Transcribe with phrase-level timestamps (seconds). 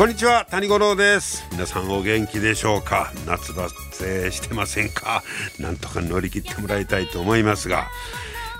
[0.00, 1.46] こんにちは谷五郎です。
[1.52, 3.12] 皆さんお元気でしょうか？
[3.26, 3.68] 夏バ
[3.98, 5.22] テしてませんか？
[5.58, 7.86] なんとか乗り切ってもらいたいと思いますが、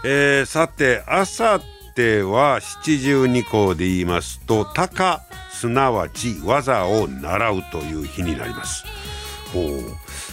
[0.05, 8.85] えー、さてあさっては七十二項で言いますと「鷹」すなわち技を習うという日になります。
[9.55, 9.65] ほう、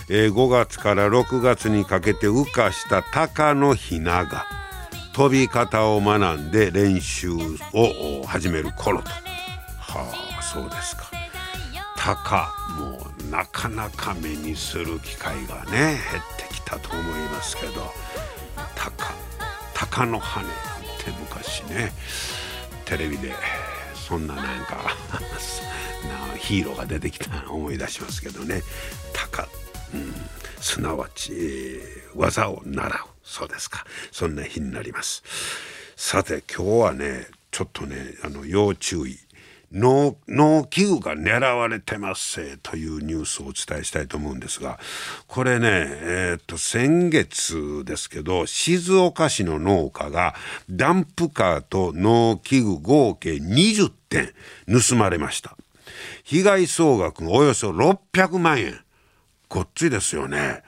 [0.09, 4.45] えー、5月から6月にかけて羽化した鷹のひなが
[5.13, 9.09] 飛び方を学んで練習を始める頃と。
[9.09, 10.26] はあ。
[10.53, 11.11] そうですか。
[11.97, 17.91] 鷹もうなかなか目にする機会がね減ってきたと思いますけど。
[18.75, 19.13] 鷹
[19.73, 20.51] 鷹の羽なん
[21.03, 21.91] て昔ね
[22.85, 23.33] テレビで
[23.93, 24.95] そんななんか
[26.39, 28.61] ヒーローが出てきたの思い出しますけどね。
[29.11, 29.49] 鷹、
[29.93, 30.13] うん、
[30.61, 31.81] すなわち、
[32.15, 32.99] 技を習う。
[33.23, 33.85] そうですか。
[34.11, 35.23] そんな日になります。
[35.97, 39.19] さて今日はねちょっとねあの要注意。
[39.71, 40.15] 農
[40.69, 44.79] 機具が狙われてますというニュースをお伝えしたいと思うんですが
[45.27, 50.35] これね、えー、っと先月ですけど静岡市の農家が
[50.69, 54.33] ダンプカーと農機具合計20点
[54.67, 55.57] 盗まれました。
[56.23, 58.79] 被害総額およそ600万円。
[59.49, 60.63] ごっついですよね。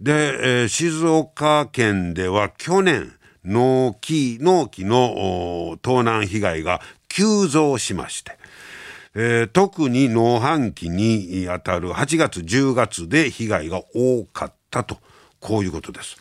[0.00, 3.12] で、えー、静岡県では去年
[3.44, 6.80] 農機農機の盗難被害が
[7.16, 8.36] 急増しまして、
[9.14, 14.98] えー、特に農繁期にあたる8月10月で被害が多かったと
[15.40, 16.18] こういうことです。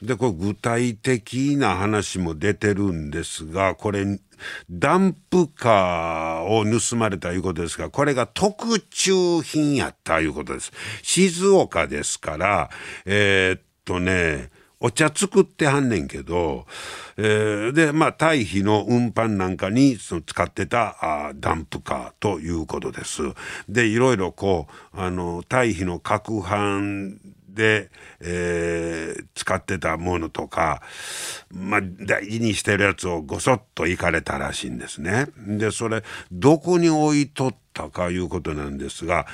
[0.00, 4.18] でこれ具体的な話も出てるんですがこれ
[4.70, 10.72] ダンプカーを盗まれたいうことですがこれが特注品やったいうことです。
[11.02, 12.70] 静岡ですから
[13.04, 14.48] えー、っとね
[14.80, 16.66] お茶作ってはんねんけど、
[17.18, 20.96] えー、でまあ堆肥の運搬なんかにその使ってた
[21.28, 23.22] あダンプカーということです。
[23.68, 27.18] でいろいろこうあの堆肥の攪拌
[27.54, 30.82] で、えー、使ってたものとか、
[31.50, 35.26] まあ、大事にしてるやつをごそっといかれたらしいんですね。
[35.36, 36.02] でそれ
[36.32, 39.26] どこに置いとったかいうことなんですが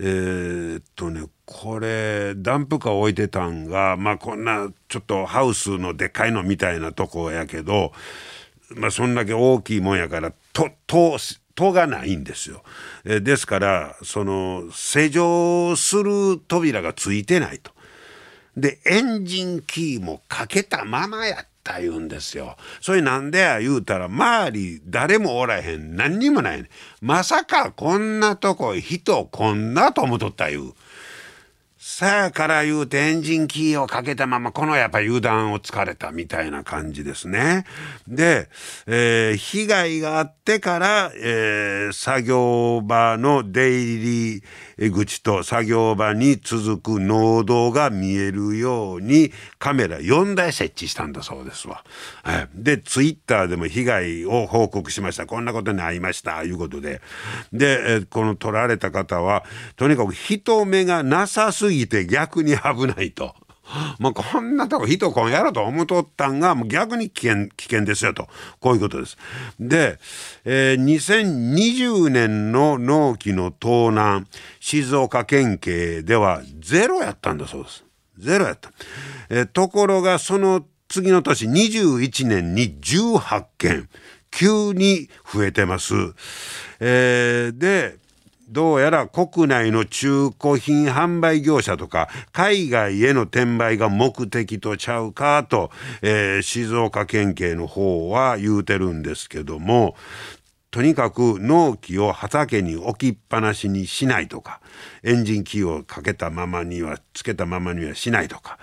[0.00, 7.92] えー、っとねこれダンプカー置いてたんがまあこんなちょっとハウスのでっかいのみたいなとこやけど
[8.76, 11.18] まあそんだけ大きいもんやからとと
[11.54, 12.62] 戸がないんですよ。
[13.04, 17.72] えですからその施錠する扉がついてないと。
[18.56, 22.56] でエンジンキーもかけたままやった言うんですよ。
[22.80, 26.70] それなんでや言うたら周り誰もおらへん何にもないね
[27.02, 30.72] まさかこんなとこ人こんなと思っとった言う。
[31.90, 37.64] さあから言うてエンジンキーをかけたままこのやっぱ油断を疲れたみたいな感じですね。
[38.06, 38.50] で、
[38.86, 44.42] えー、被害があってから、えー、作業場の出入
[44.76, 51.84] り口と作業場に続く農道が見えるようにカメラ4台設置したんだそうですわ。
[52.22, 57.00] はい、でツイッターでも被害を報告しましたこんなことに遭いましたいうことで
[57.54, 59.44] で、えー、この撮られた方は
[59.76, 63.34] とにかく人目がなさすぎぎて逆に危ないと。
[63.98, 68.28] もうこんなとこ人こんやろと思うとったんがもう逆に危険危険ですよと
[68.60, 69.16] こういうことです。
[69.60, 69.98] で、
[70.44, 74.26] えー、2020年の納期の盗難
[74.60, 77.84] 静岡県警ではゼロやったんだそうです。
[78.18, 78.72] ゼロやった。
[79.28, 83.88] えー、ところがその次の年21年に18件
[84.30, 85.94] 急に増えてます。
[86.80, 87.96] えー、で
[88.48, 99.96] どうやら国内の中古品販売業者とか海外への転売が目的とちゃうかと、えー、静岡県警の方は言うてるんですけども
[100.70, 104.60] とにかく納期を畑に置きっぱなしにしないとか
[105.02, 108.58] エンジンキーをかけたままにはつけたままにはしないとか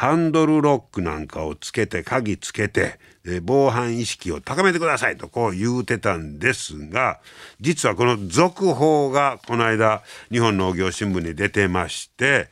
[0.00, 2.98] ハンドルロックなんかをつけて鍵つけて
[3.42, 7.20] 防犯意識を高めてくださいとこう言うてたんですが
[7.60, 10.00] 実はこの続報がこの間
[10.30, 12.48] 日本農業新聞に出てまして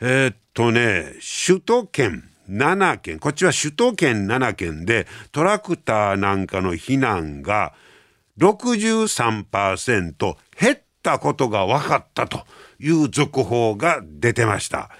[0.00, 1.12] え、っとね
[1.46, 7.74] 首都圏7県こっちは首都圏7県でトラクターなんかの避難が
[8.38, 12.44] 63%減っったことが分かったと
[12.78, 14.90] いう続報が出てました。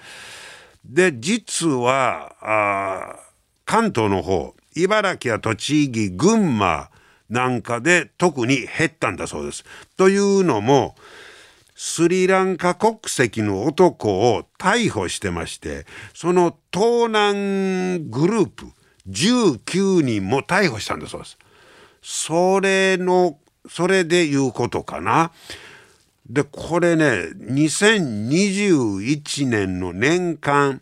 [0.85, 3.17] で実は
[3.65, 6.89] 関東の方茨城や栃木群馬
[7.29, 9.63] なんかで特に減ったんだそうです。
[9.95, 10.95] というのも
[11.75, 18.65] スリランカ国籍の男を逮捕してましてその盗難グループ
[19.09, 21.37] 19人も逮捕したんだそうです。
[22.03, 25.31] それのそれでいうことかな。
[26.31, 30.81] でこれね2021年の年間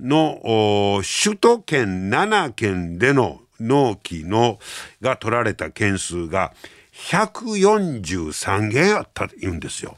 [0.00, 4.58] の首都圏7県での納期の
[5.00, 6.52] が取られた件数が
[6.92, 9.96] 143件あったと言うんですよ。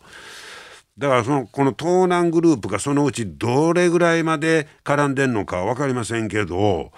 [0.98, 6.92] だからそのこの盗難グループがそのうちどれぐらいまで絡んでんのか分かりませんけど、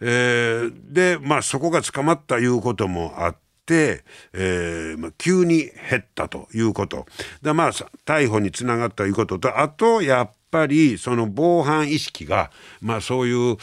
[0.00, 3.45] えー、でまあそこが捕まったいうこともあって。
[3.74, 7.06] えーまあ、急に減ったということ。
[7.42, 7.72] でまあ
[8.04, 12.50] 逮捕につながったということとあとやっっぱりその防犯意識が、
[12.80, 13.56] まあ、そういう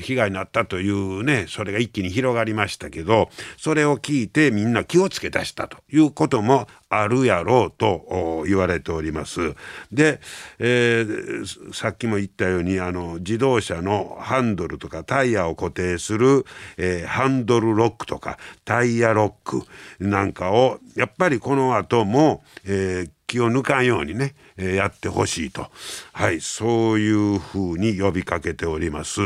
[0.00, 9.54] 被害になったというねそれが一気に広がりましたけどそれを聞いてみんな気をつけ出したということもあるやろうと言われております。
[9.92, 10.20] で、
[10.58, 16.44] えー、さっきも言ったようにあの自動車のハンドルとかタイヤを固定する、
[16.76, 19.62] えー、ハンドルロックとかタイヤロック
[20.00, 25.68] なんかをやっぱりこの後も、えー、気を抜かんようにね、えー、やってほしいと、
[26.12, 29.20] はい、そういうふうに呼びかけております。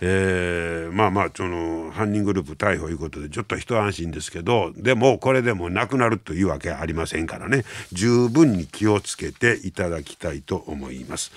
[0.00, 11.30] えー、まあまあその犯人グループ逮捕いうことでちょっと一安心ですけどでもこれでもなくなるというわけありませんからね十分に気をつけていただきたいと思います。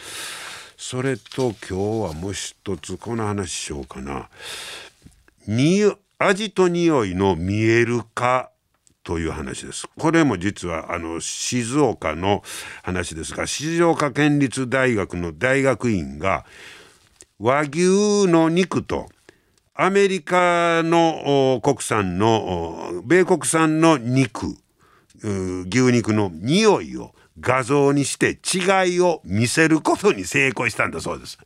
[0.77, 4.29] それと今日はもう一つこの話しようかな。
[6.21, 8.51] 味と匂いの見える化
[9.03, 9.87] という話です。
[9.97, 12.43] これも実はあの静岡の
[12.83, 16.45] 話ですが静岡県立大学の大学院が
[17.39, 19.07] 和牛の肉と
[19.73, 24.57] アメリカの国産の米国産の肉
[25.21, 31.37] 牛肉の匂いを画像にして違いを見せることに成功したんだそうです。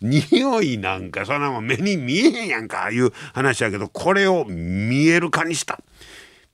[0.00, 5.80] 匂いなんかそんなもん目に見えへんやんかいう話やけどこれを見える化にした。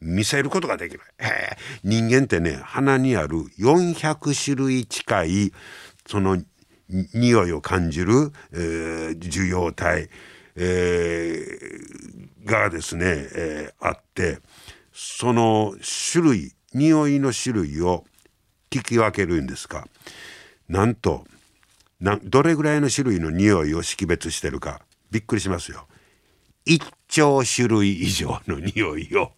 [0.01, 1.01] 見せることができる。
[1.83, 5.53] 人間ってね鼻にある400種類近い
[6.07, 6.43] その
[6.89, 10.09] 匂いを感じる、えー、受容体、
[10.57, 14.39] えー、がですね、えー、あって
[14.93, 15.75] その
[16.13, 18.05] 種類匂いの種類を
[18.71, 19.87] 聞き分けるんですか
[20.69, 21.25] なんと
[22.01, 25.87] などれぐらいの種類の匂いを識別してるかびっくりしますよ。
[26.67, 29.33] 1兆種類以上の匂いを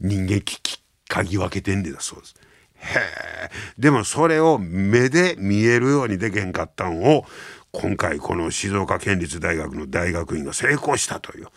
[0.00, 2.34] 人間き嗅ぎ分けてんでだそうです。
[2.78, 7.24] へえでもそれを目で見えるようにでけへんかったんを
[7.72, 11.48] 今回この静岡県立大学の大学院が成功したという。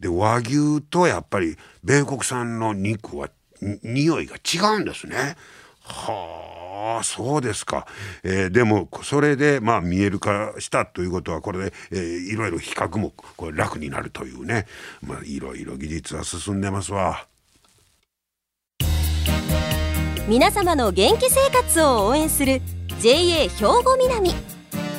[0.00, 3.30] で和牛とやっぱり米国産の肉は
[3.82, 5.36] 匂いが違うんですね。
[5.88, 7.86] はあそうですか、
[8.22, 12.00] えー、でもそれでまあ見える化したということはこれで、えー、
[12.32, 14.66] いろいろ比較もこれ楽になるというね。
[15.02, 17.26] まあいろいろ技術は進んでますわ。
[20.28, 22.60] 皆様の元気生活を応援する
[23.00, 24.34] JA 兵庫南。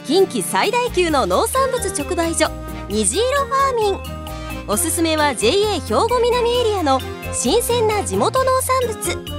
[0.05, 2.49] 近畿最大級の農産物直売所
[2.89, 4.19] 虹色ファーミン。
[4.67, 6.99] おすすめは JA 兵庫南エリアの
[7.31, 9.38] 新鮮な地元農産物。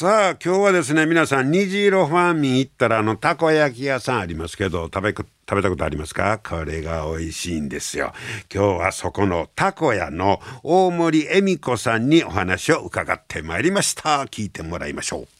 [0.00, 6.38] さあ今日はですね皆さん虹色ファーミン行ったらあのたこ焼き屋さんありますけど食べ食べたことありますか？
[6.38, 8.14] これが美味しいんですよ。
[8.50, 14.24] 今日はそこのたこ屋の大森恵美子さんにお話を伺ってまいりました。
[14.24, 15.39] 聞いてもらいましょう。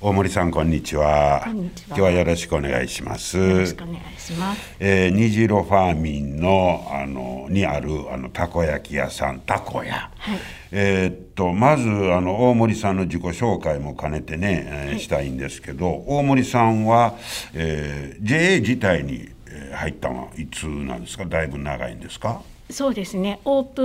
[0.00, 1.42] 大森さんこんにちは。
[1.48, 3.36] 今日はよろしくお願いします。
[3.36, 4.76] よろしくお願いします。
[4.78, 10.08] えー、虹色ファーミンのあのにあるあのたこ焼き屋さんたこ屋。
[10.16, 10.38] はい、
[10.70, 17.16] えー、っとまずあの大森さんの自己紹介も兼ねてね、えー、したいんですけど、大森さんは、
[17.54, 19.28] えー、JA 自体に
[19.74, 21.24] 入ったのはいつなんですか？
[21.24, 22.40] だいぶ長いんですか？
[22.70, 23.40] そうですね。
[23.44, 23.82] オープ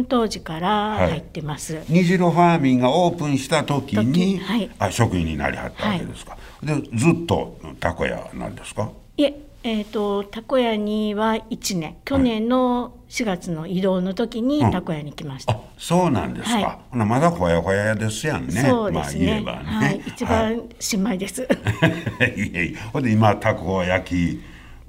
[0.00, 4.70] ン当時から入ってます、虹色ファーミンがオープンした時に、時はい。
[4.78, 8.90] あ職員になりはったわけですか、でずっとたこ屋なんですか？
[9.16, 11.96] いええー、とたこ屋には1年。
[12.04, 14.70] 去年の4月の移動の時にうん。
[14.72, 16.96] たこ屋に来ました、あそうなんですか、はい。
[16.96, 18.62] まだほやほやですやんね。
[18.62, 21.46] そうですね,、まあ言えばね、はい、一番新米です、い。
[22.20, 22.74] えいえ。
[22.92, 24.42] ほんで今たこ焼き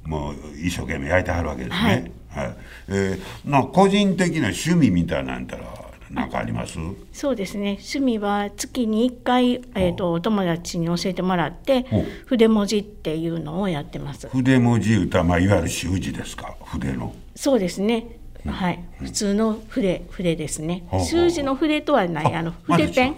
[0.04, 2.56] もう一生懸命焼いてはるわけですねはい、
[2.90, 5.64] えーな個人的な趣味みたいなんたら
[6.12, 6.78] 何かあります？
[7.14, 7.78] そうですね。
[7.80, 11.86] 趣味は月に1回、えー、とお友達に教えてもらって
[12.26, 14.28] 筆文字っていうのをやってます。
[14.28, 16.56] 筆文字歌、まあ、いわゆる習字ですか？
[16.66, 17.14] 筆の。
[17.36, 18.20] そうですね。
[18.46, 20.84] はい、普通の筆筆ですね。
[21.10, 23.16] 習字の筆とはないあの筆ペン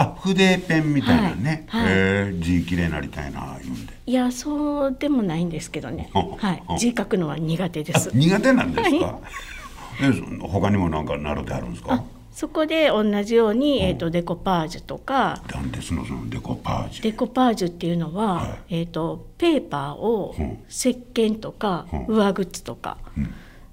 [0.00, 1.84] あ筆ペンみたいなね、はい。
[1.84, 1.92] はい。
[1.92, 3.92] えー字きれいなりたいな言うんで。
[4.06, 6.10] いやそうでもないんですけどね。
[6.14, 6.62] はい。
[6.78, 9.18] 字書くのは苦手であす苦手なんですか、は
[10.02, 12.02] えそ他にもなんか習ってあるんですか？
[12.32, 17.02] そこで同じように、えー、とデコパージュとかなんですのそのデコパージュ？
[17.02, 18.76] デコパージュっていうのは、はい。
[18.78, 20.58] えー、とペーパーをうん。
[20.70, 22.16] 石鹸とかうん。
[22.16, 22.96] 上靴とか、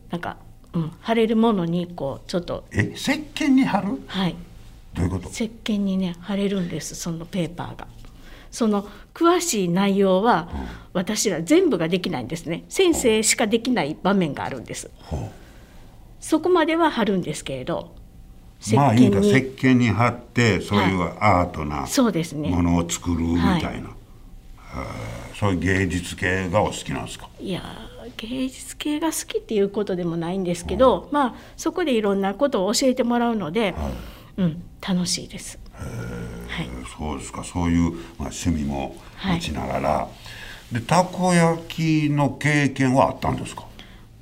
[0.10, 0.38] なんか、
[0.74, 2.66] うん、貼れるものにこうちょっと。
[2.72, 4.02] え石鹸に貼る？
[4.08, 4.36] はい
[4.98, 5.30] どういうこと？
[5.30, 7.88] 石鹸にね貼れるんですそのペーパーが。
[8.50, 10.50] その詳しい内容は
[10.94, 12.64] 私ら全部ができないんですね。
[12.70, 14.90] 先生しかできない場面があるんです。
[15.04, 15.30] ほ
[16.20, 17.94] そこまでは貼るんですけれど
[18.74, 22.50] うまあ言うたら石に鹸に貼ってそういうアートなそうですね。
[22.50, 25.38] ものを作るみたいな、はい。
[25.38, 27.30] そういう芸術系がお好きなんですか？
[27.40, 33.76] いやー芸術系が好きっていうことでもないんですけど、まあそこでいろんなことを教えてもらうので、
[34.38, 34.64] うん。
[34.88, 35.60] 楽しいです。
[35.74, 35.84] は
[36.64, 37.44] い、そうですか。
[37.44, 40.08] そういう、まあ、趣味も持ちながら、
[40.72, 41.62] でたこ焼
[42.08, 43.66] きの経験はあったんですか？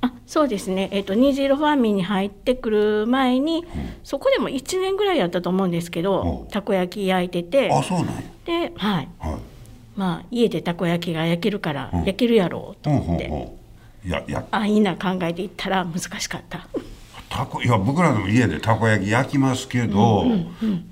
[0.02, 3.64] あそうですね、えっと虹色ファーミンに入ってくる前に、
[4.04, 6.48] そこでも1年ぐらいやったと思うんですけど、うん。
[6.48, 7.70] たこ焼き焼いてて。
[7.72, 8.22] あそうなんや。
[8.44, 9.08] で、はい。
[9.18, 9.36] はい。
[9.96, 12.04] まあ、家でたこ焼きが焼けるからうん。
[12.04, 13.58] 焼けるやろうと思って、ほうほ
[14.04, 16.68] ういやいやあいいな考えていったら難しかった。
[17.28, 20.24] たこいや僕らでも家でたこ焼き焼きますけど、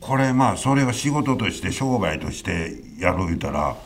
[0.01, 3.77] これまあそれを仕事として商売としてやる言うたら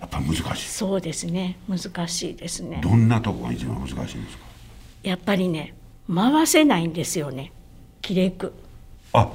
[0.00, 0.68] やっぱ難しい。
[0.68, 1.58] そうですね。
[1.68, 2.80] 難しいですね。
[2.82, 4.44] どんなとこが一番難しいんですか？
[5.02, 5.74] やっぱりね
[6.12, 7.52] 回せないんですよね。
[8.00, 8.54] 切れく。
[9.12, 9.30] あ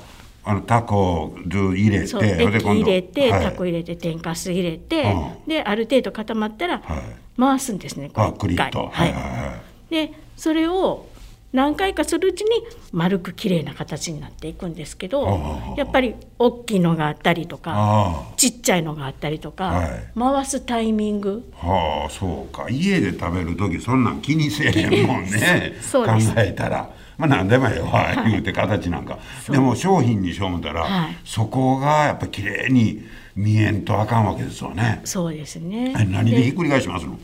[0.45, 3.43] あのタコを入れてそで入れて、はい。
[3.45, 5.47] タコ入れて天かす入れて、うん。
[5.47, 7.01] である程度固まったらはい。
[7.39, 9.93] 回すんですね、はいはいはい。
[9.93, 11.07] でそれを
[11.53, 12.49] 何回かするうちに
[12.91, 20.09] 丸く綺麗な形になっていくんですけどやっぱり大きいのがあったりとかあちっちゃいのがあったりとか、はい。
[20.17, 21.49] 回すタイミング。
[21.61, 22.67] あはあそうか。
[22.69, 25.73] 家で食べる時そんなん気にせえへんもんね。
[25.91, 26.05] 考
[26.37, 26.89] えたら。
[27.17, 29.55] まあ何でもええわ言うて形なんか、そう。
[29.55, 31.17] でも商品にしよう思ったら、はい。
[31.23, 33.03] そこがやっぱ綺麗に
[33.35, 35.01] 見えんとあかんわけですよね。
[35.05, 35.93] そうですね。
[35.97, 37.19] え何でひっくり返しますの？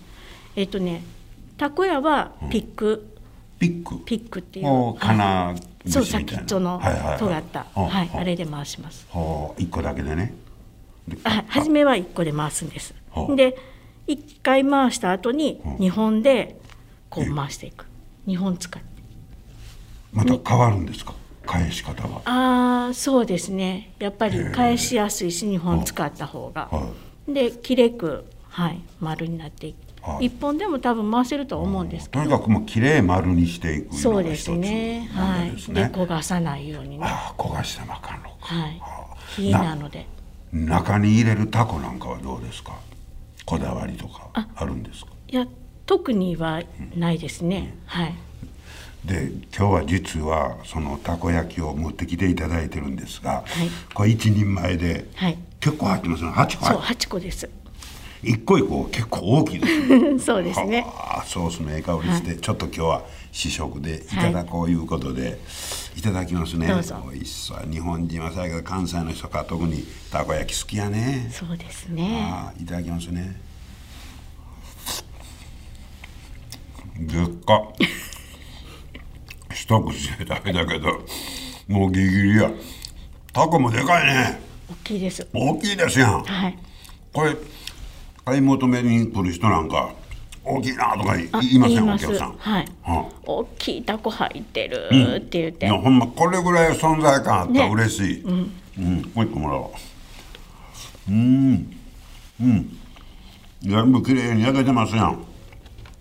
[0.55, 1.03] えっとね
[1.57, 3.08] たこ屋はピック、
[3.59, 4.03] ピック？
[4.05, 4.67] ピックっていう。
[4.67, 5.55] お金
[5.87, 6.81] そう先っちょの
[7.19, 9.05] 尖った、うんはい、うんあれで回します。
[9.11, 10.33] はあ一個だけでね。
[11.07, 12.93] であ初めは1個で回すんです。
[13.11, 13.35] はあ。
[13.35, 13.57] で
[14.07, 16.59] 1回回した後にうん2本で
[17.09, 17.85] こう回していく。
[18.27, 18.89] 2本使って。
[20.11, 21.13] また変わるんですか？
[21.45, 22.21] 返し方は。
[22.25, 23.93] ああそうですね。
[23.99, 26.69] やっぱり返しやすいし2本使った方が。
[26.71, 26.89] は
[27.27, 29.77] できれくはい丸になっていく。
[29.77, 29.88] は
[30.21, 30.29] い。
[30.29, 32.23] 1本でも多分回せるとは思うんですけど。
[32.23, 35.09] とにかくもう綺麗丸にしていくのそうですが一つ問ね。
[35.13, 35.39] はい。
[35.39, 37.05] 題ですねで焦がさないようにね。
[37.05, 38.81] ああ焦がしてもあかんのか、はい。
[38.81, 39.41] ああ。
[39.41, 40.05] 冷えなので。
[40.51, 42.73] 中に入れるタコなんかはどうですか？
[43.45, 44.65] こだわりとかあ。
[44.65, 45.11] るんですか？
[45.27, 45.47] いや
[45.85, 46.63] 特には
[46.95, 47.75] ないですね。
[47.85, 48.15] はい。
[49.05, 53.93] で今日は実はそのたこ焼きを持ってきていただいてるんですが、い。
[53.93, 55.37] これ一人前ではい。
[55.59, 56.29] 結構入ってますね。
[56.31, 57.45] 8個そう入っ8個です。
[57.47, 57.51] て
[58.21, 60.19] 一個一個結構大きいですね。
[60.19, 60.81] そうですね。
[60.81, 65.39] はあソースのええ香りして、ちょっと今日は試食でいただこういうことで、
[65.95, 66.67] い、ただきますね。
[66.67, 66.95] どうぞ。
[67.11, 67.71] 美味しそう。
[67.71, 71.29] 日本人はさやけど関西の人か特にたこ焼き好きやね。
[71.31, 72.31] そうですね。
[72.59, 73.39] いただきますね。
[76.99, 77.63] でっか。
[79.53, 81.05] 一口で食べたけど
[81.67, 82.51] もうギリギリや。
[83.31, 84.41] タコもでかいね。
[84.69, 85.27] 大きいです。
[85.33, 86.23] 大きいですやん。
[86.23, 86.57] はい。
[87.13, 87.35] これ
[88.29, 89.91] 買い求めに来る人なんか
[90.43, 92.35] 大きいなとか言いませんお客さん。
[92.37, 92.67] はい。
[92.83, 97.73] は大きいタコ入ってるって言って、いやほんまこれぐらい存在感あったらね。
[97.73, 98.51] 嬉しい、うん。
[99.15, 99.73] もう一個もらお
[101.07, 101.11] う。
[101.11, 101.75] うん。
[102.39, 102.77] うん。
[103.63, 105.23] 上手に焼けてますやん。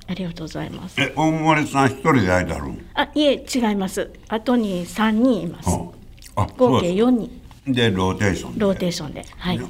[0.06, 1.00] ありがとうございます。
[1.00, 2.86] え大森さん一人で焼いてあるん？
[2.92, 4.10] あいえ違います。
[4.28, 5.70] 後に3人います。
[5.70, 5.92] は
[6.36, 6.42] あ。
[6.42, 7.40] あ合計そう4人。
[7.66, 8.60] でローテーションで。
[8.60, 9.24] ローテーションで。
[9.36, 9.60] はい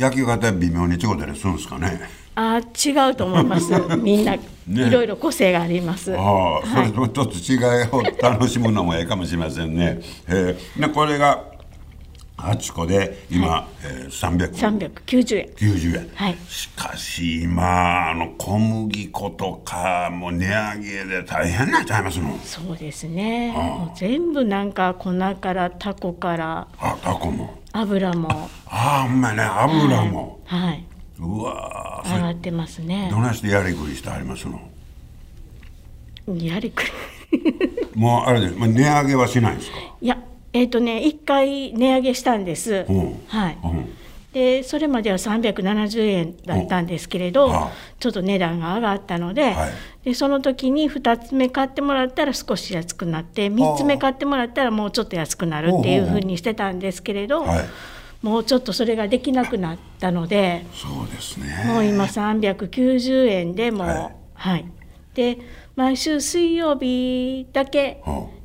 [0.00, 2.00] 焼き方微妙に違ったりするんですかね。
[2.34, 3.70] あ違うと思います。
[4.00, 4.40] みんな、い
[4.90, 6.14] ろいろ個性があります。
[6.16, 6.18] ああ、
[6.66, 6.86] そはい。
[6.86, 7.58] れとちょっと違い
[7.92, 10.00] を楽しむのもええかもしれませんね。
[10.26, 10.56] え。
[10.78, 11.44] ー、でこれが
[12.40, 16.10] 8個で今、えー、390 390円円。
[16.14, 22.38] はいしかし今あの小麦粉とかもう値上げで大変なっちゃいますの？
[22.42, 27.58] そうですねもう全部なんか粉からタコからあタコも。
[27.72, 30.40] 油もああほんまやね油も。
[30.44, 30.84] はい、
[31.20, 34.60] うわーそれ上がってますねどないしてやりくりしてありますの？
[36.36, 36.90] やりくり
[37.94, 38.54] もうあれです。
[38.56, 39.76] まあ値上げはしないんですか？
[40.00, 40.18] いや
[40.52, 42.92] えっ、とね1回値上げしたんです、う。
[42.92, 43.66] んはい、う。
[43.68, 43.96] ん。
[44.32, 47.52] でそれまでは370円だったんですけれど、
[47.98, 49.72] ちょっと値段が上がったので,、はい。
[50.04, 57.64] でその時に2つ目買ってもらったら少し安くなって3つ目買ってもらったらもうちょっと安くなるっていうふうにしてたんですけれど、はい。
[58.22, 61.64] もうちょっとそれができなくなったのでそうですね。
[61.66, 64.60] もう今390円でもうははい。
[64.60, 64.64] い、
[65.14, 65.38] で
[65.74, 68.39] 毎週水曜日だけうん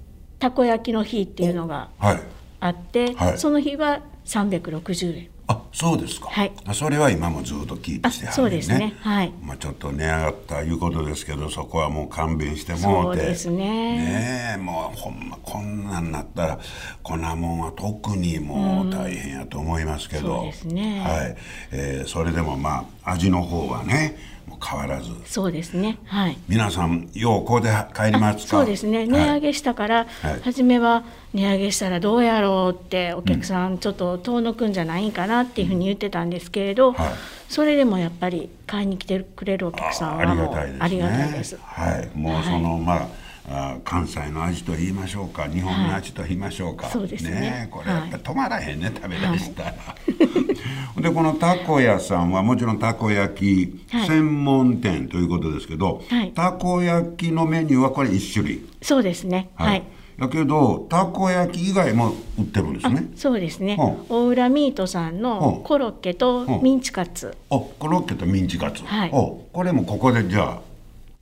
[0.45, 2.21] たこ焼きの日っていうのがはい。
[2.59, 3.37] あって、はい。
[3.37, 5.29] その日は360円。
[5.47, 6.51] あそうですか、はい。
[6.65, 8.95] あそれは今もずっとキープしてはるんあそうですね。
[8.99, 9.33] はい。
[9.41, 12.83] まあ、ちょっと値上がったいうことですけどそこはもう勘弁してもて。
[12.83, 13.57] そううですね。
[13.57, 16.59] ねえもうほんまこんなんなったら
[17.01, 21.01] 粉もんは特にもう大変やと思いますけど、そうですね。
[21.01, 21.35] はい。
[21.71, 25.11] えーそれでもまあ味の方はね変わらず。
[25.25, 25.97] そうですね。
[26.05, 26.37] はい。
[26.47, 28.47] 皆さんようこうで帰りますか？
[28.47, 29.05] そうですね。
[29.05, 30.39] 値上げしたから、はい。
[30.41, 37.11] 初めは値上げしたらどうやろうってお客さんちょっと遠のくんじゃないんかなっていうふうに言ってたんですけれど、はい。
[37.49, 40.77] それでもやっぱり買いに来てくれるお客さんあありがたいですね。
[40.79, 41.57] ありがたいです。
[41.61, 43.24] はい、もうその、まあ。
[43.47, 47.67] あ関西の味と言いましょうか日本の味と言いましょうか、はいそうですね。
[47.67, 49.73] えこれやっぱり止まらへんね、食べだしたら、
[51.01, 54.07] でこのたこ屋さんはもちろんたこ焼きはい。
[54.07, 56.31] 専門店ということですけど、はい。
[56.31, 58.65] たこ焼きのメニューはこれ1種類。
[58.81, 59.49] そうですね。
[59.55, 59.83] はい、
[60.17, 63.77] だけどたこ焼き以外も売ってるんですあねそうですね、
[64.09, 64.13] う。
[64.13, 69.09] 大浦ミートさんうんのコロッケとミンチカツ、おコロッケとミンチカツ、はい。
[69.11, 70.74] おこれもここでじゃあ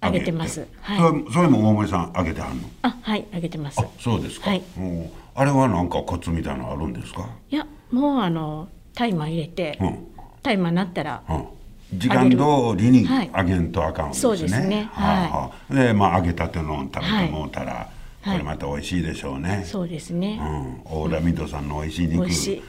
[0.04, 0.68] 揚げてます。
[0.82, 1.34] はい。
[1.34, 2.70] それも大森さん揚げてはんの？
[2.82, 3.80] あはいあげてます。
[3.80, 4.64] あそうですか、はい。
[4.78, 4.82] う。
[4.82, 10.08] んあれはなんかコツみたいなのあるんですか、いやもうあのタイマー入れて、うん。
[10.44, 12.38] タイマーなったらうん、時間通
[12.78, 13.32] りにはい。
[13.36, 14.90] 揚げんとあかんんですね、そうですね。
[14.92, 15.74] はあはあ。
[15.74, 17.88] でまあ揚げたての食べはいてもうたら、はい
[18.24, 22.24] これまた美味しいでしょうね、そうですね、うん、オーラミドさんの美味しい肉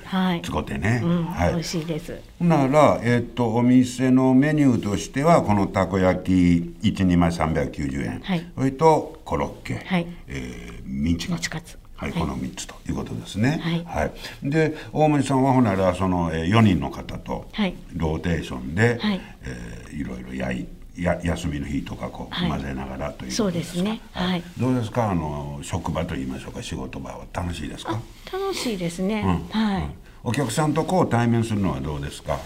[0.04, 0.42] はい。
[0.42, 1.24] 使ってね、うん。
[1.24, 1.50] はい。
[1.50, 2.20] 美味しいです。
[2.40, 6.32] なら、えっとお店のメニューとしてはこのたこ焼き
[6.82, 8.46] 12枚390円、はい。
[8.56, 10.06] それとコロッケ、はい。
[10.26, 11.78] えーミンチカツ。
[11.96, 12.20] はい、はい。
[12.20, 13.60] この3つということですね。
[13.86, 14.12] はい。
[14.42, 17.74] で大森さんはほんならその、えー、4人の方とはい。
[17.94, 19.20] ローテーションで、はい。
[19.42, 24.00] えーいろいろ焼いや休みの日とかこう、はい混ぜながらというそうですね。
[24.12, 24.42] はい。
[24.58, 25.10] どうですか？
[25.10, 26.62] あの職場といいましょうか？
[26.62, 27.24] 仕事場は。
[27.32, 27.98] 楽しいですか、
[28.32, 29.60] 楽しいですね、うん。
[29.60, 29.88] はい、
[30.22, 32.38] お客さんとこう対面するのはどうですか？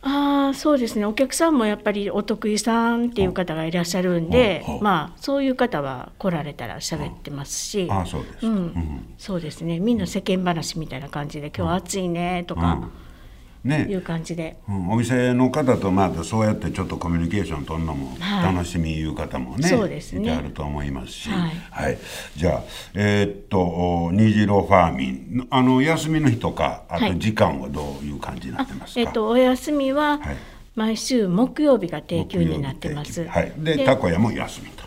[0.00, 1.04] ああそうですね。
[1.04, 4.80] お客さんもやっぱりお得意さんっていう方がいらっしゃるんで、うんう。
[4.80, 8.54] んまあそういう方は来られたら喋ってますし、ああそうですか、うん。
[8.54, 9.14] うん。
[9.18, 9.80] そうですね。
[9.80, 12.88] みんな世間話みたいな感じで「今日は暑いね」とか
[13.64, 13.86] ね。
[13.88, 18.54] いう感じで、うん、お店の方とまあそうやってちょっとコミュニケーション取るのもはい。
[18.54, 20.22] 楽しみいう方もね、そうですね。
[20.22, 21.98] いてあると思いますし、はい。
[22.36, 22.62] じゃあ
[22.94, 25.46] えーっとお虹色ファーミン。
[25.50, 27.18] あの休みの日とかあとはい。
[27.18, 30.36] 時間はどういう感じになってますか、えっとお休みははい。
[30.74, 33.26] 毎週木曜日が定休になってます。
[33.26, 34.84] はい、ででたこ屋も休みと。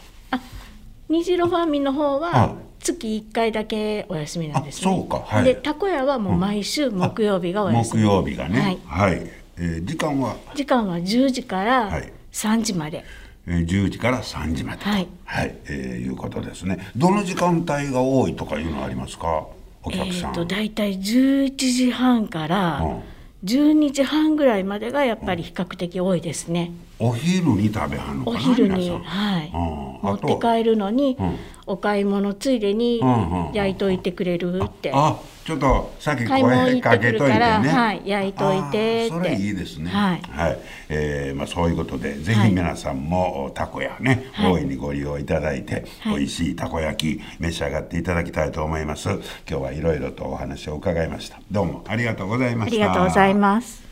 [1.10, 4.92] 虹色ファーミンの方はは月1回だけお休みなんですね。
[4.92, 5.20] あそうか。
[5.26, 5.44] はい。
[5.46, 8.04] でたこ屋はもう毎週木曜日がお休木み。
[8.04, 8.80] 曜日がね。
[8.86, 9.10] はい。
[9.12, 12.12] はい、えー時間は、時間は10時からはい。
[12.32, 13.04] 3時まで。
[13.48, 14.90] えー10時から3時までと。
[14.90, 15.08] はい。
[15.26, 15.56] はい。
[15.68, 16.92] えーいうことですね。
[16.96, 19.46] どの時間帯が多いとかいうのはありますか？
[19.84, 23.02] おえ客さん、ーと大体11時半からうん
[23.44, 26.72] 12時半ぐらいまでがやっぱり比較的多いですね。
[27.00, 30.00] お昼に食べはんのかなお昼に、はい、うん。
[30.02, 31.36] 持って帰るのに、うん。
[31.66, 33.02] お買い物ついでに
[33.54, 35.20] 焼いといてくれるって、あ
[35.52, 37.40] ちょっとさっき声かけといてね。
[37.40, 39.92] はい焼いといてそれいいですね。
[39.92, 40.22] はい。
[40.88, 42.52] えーまあ、そういうことでぜひはい。
[42.52, 44.52] 皆さんもたこやね、はい。
[44.54, 46.20] 大いにご利用いただいて、はい。
[46.20, 49.10] 美味しいたこ焼き召し上がっていただきたいと思います。
[49.10, 51.42] 今日はいろいろとお話を伺いました。
[51.52, 52.86] どうもありがとうございました。
[52.86, 53.91] ありがとうございます。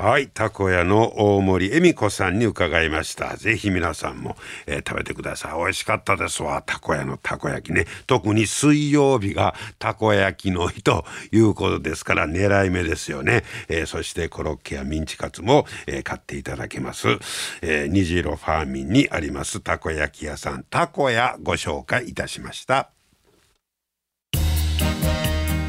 [0.00, 3.36] はい、たこ屋の大森恵美子さんに伺いました。
[3.36, 4.36] ぜひ皆さんも、
[4.68, 5.58] えー、食べてください。
[5.58, 6.62] 美味しかったですわ。
[6.64, 7.84] たこ屋のたこ焼きね。
[8.06, 13.42] 特に水曜日がたこ焼きの日ということですから狙い目ですよね。
[13.66, 17.08] えー、そしてコロッケやミンチカツも、えー、買っていただけます。
[17.62, 22.97] えー、虹色ファーミンにありますたこ焼き屋さんたこ屋ご紹介いたしました。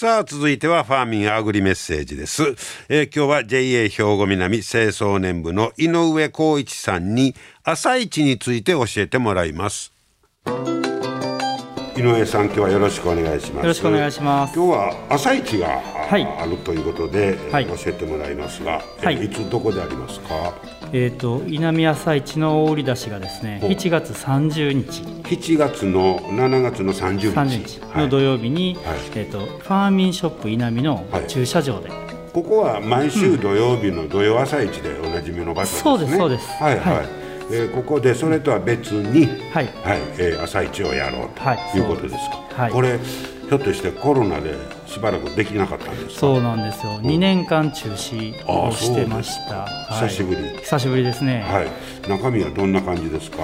[0.00, 2.42] さあ続いてはファーミンアグリメッセージです、
[2.88, 7.34] えー、今日は JA 兵庫南清掃年部の井上光一さんに
[7.64, 9.92] 朝市について教えてもらいます。
[11.96, 13.64] 井上さん今日はよろしくお願いします。
[13.64, 14.54] よろしくお願いします。
[14.54, 20.54] 今日は朝市が、はい、あるということで、はい、教えてもらいますが、はい、いつどこでありますか？
[20.92, 25.02] えーと、稲見朝市の売り出しがですね7月30日。
[25.02, 31.90] 7月の7月の30日 ,30 日の土曜日に、はい、えーと、ファーミンショップ稲見の駐車場で、
[32.32, 36.48] ここは毎週土曜日の土曜朝市でおなじみの場所ですね、そうですそうです。
[36.62, 36.78] はい。
[36.78, 37.19] はい
[37.52, 39.66] えー、ここでそれとは別に、はい。
[39.82, 41.80] はいえー、朝市をやろうとい。
[41.80, 44.54] うことですか、はい、これひょっとしてコロナで
[44.86, 50.58] しばらくできなかったんですそうなんですよ、うん、2年間中止をしてました、久しぶり。
[50.60, 51.44] 久しぶりですね。
[51.48, 52.08] はい。
[52.08, 53.38] 中身はどんな感じですか？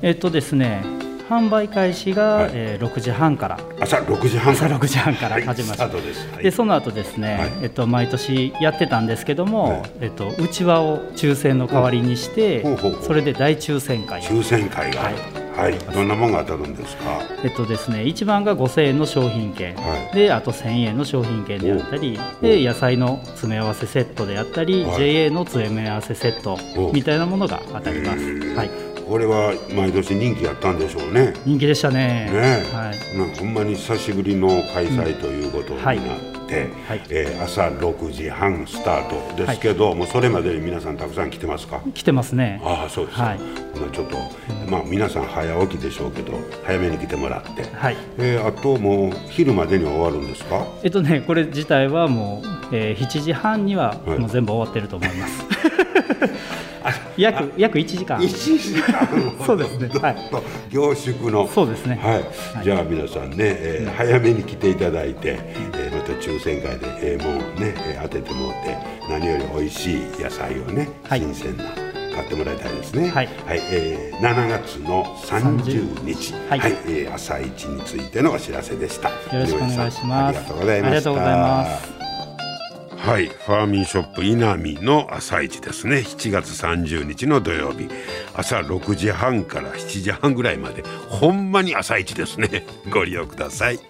[0.00, 0.82] えっとですね
[1.28, 3.58] 販売開始が、はい、えー、6時半から。
[3.80, 12.64] 朝6時半朝6時半から始まって、はい、でその後ですね、はい、えっと、毎年やってたんですけども、えっと、内輪を抽選の代わりにして、
[13.02, 14.22] それで大抽選会。
[14.22, 15.02] 抽選会が、
[15.56, 17.20] はい、どんなものが当たるんですか？
[17.44, 26.58] えっとですね、一番が5000円の商品券、はい、であと1000円の商品券であったり、で野菜の詰め合わせセットであったり、JA の詰め合わせセット
[26.92, 28.54] みたいなものが当たります。
[28.54, 28.91] はい。
[29.12, 31.34] これは毎年人気やったんでしょうね。
[31.44, 32.30] 人気でしたね。
[32.32, 36.86] ね、はい、なんほんまに久しぶりの開催ということになって、うん。
[36.86, 41.82] はい、えー、朝6時半スタートですけど、はい、もうそれまでに皆さんたくさん来てますか？
[41.92, 42.62] 来てますね。
[42.64, 43.38] ああそうです、はい、
[43.92, 44.16] ちょっと、
[44.70, 46.32] まあ皆さん早起きでしょうけど
[46.64, 47.96] 早めに来てもらって、はい。
[48.16, 50.66] えー、あともう昼までに終わるんですか？
[50.82, 55.44] えっとねこれ自体はもう、えー、7時半にはもう全部終わってると思います、
[57.16, 58.18] 約約1時間。
[58.18, 59.08] 1時間
[59.44, 59.88] そうですね。
[60.00, 60.16] はい。
[60.70, 61.48] 凝縮の。
[61.48, 61.98] そうですね。
[62.02, 62.64] はい。
[62.64, 65.38] じゃあ皆さんね、えー、早めに来ていただいて、
[65.74, 71.64] えー、また抽選会で、えー、もうね、えー、当ててもらって何より美味しい野菜をね、新鮮な。
[72.12, 73.08] 買ってもらいたいですね。
[73.08, 79.08] はい、はい、えー、7月の30日、はい、はい、えー、朝一についてのお知らせでした。
[79.08, 80.30] よろしくお願いします。
[80.30, 81.91] ありがとうございました。
[83.02, 85.96] はい、ファーミンショップ稲見の朝市ですね。
[85.96, 87.88] 7月30日の土曜日。
[88.32, 92.64] 朝6時半から7時半ぐらいまでほんまに朝市ですね。
[92.92, 93.80] ご利用ください。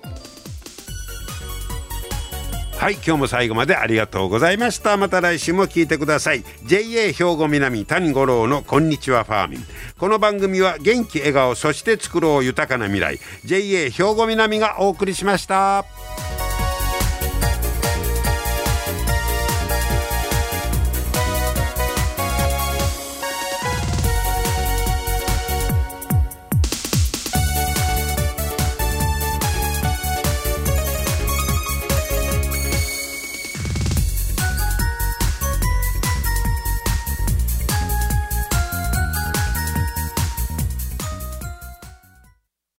[2.79, 2.95] はい。
[2.95, 4.97] 今日も最後までありがとうございました。
[4.97, 6.43] また来週も聞いてください。
[6.65, 9.65] JA 兵庫南谷五郎のこんにちはファーミン。
[9.99, 13.21] この番組は元気笑顔そして作ろう豊かな未来。
[13.45, 15.85] JA 兵庫南がお送りしました。